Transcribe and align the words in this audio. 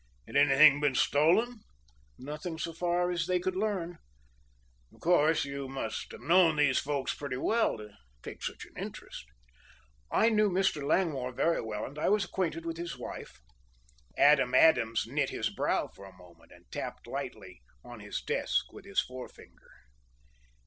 "Had 0.25 0.35
anything 0.35 0.79
been 0.79 0.95
stolen?" 0.95 1.59
"Nothing, 2.17 2.57
so 2.57 2.73
far 2.73 3.11
as 3.11 3.27
they 3.27 3.39
could 3.39 3.55
learn." 3.55 3.99
"Of 4.91 4.99
course, 4.99 5.45
you 5.45 5.67
must 5.67 6.11
have 6.13 6.21
known 6.21 6.55
these 6.55 6.79
folks 6.79 7.13
pretty 7.13 7.37
well 7.37 7.77
to 7.77 7.89
take 8.23 8.41
such 8.41 8.65
an 8.65 8.71
interest." 8.75 9.25
"I 10.09 10.29
knew 10.29 10.49
Mr. 10.49 10.81
Langmore 10.81 11.31
very 11.31 11.61
well 11.61 11.85
and 11.85 11.99
I 11.99 12.09
was 12.09 12.25
acquainted 12.25 12.65
with 12.65 12.77
his 12.77 12.97
wife." 12.97 13.41
Adam 14.17 14.55
Adams 14.55 15.05
knit 15.05 15.29
his 15.29 15.51
brow 15.51 15.87
for 15.89 16.05
a 16.07 16.17
moment 16.17 16.51
and 16.51 16.65
tapped 16.71 17.05
lightly 17.05 17.61
on 17.83 17.99
his 17.99 18.21
desk 18.23 18.73
with 18.73 18.85
his 18.85 18.99
forefinger. 19.01 19.69